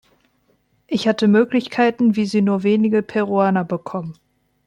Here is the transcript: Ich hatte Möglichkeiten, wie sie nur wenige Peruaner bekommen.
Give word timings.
Ich 0.87 1.07
hatte 1.07 1.27
Möglichkeiten, 1.27 2.15
wie 2.15 2.25
sie 2.25 2.41
nur 2.41 2.63
wenige 2.63 3.03
Peruaner 3.03 3.63
bekommen. 3.63 4.15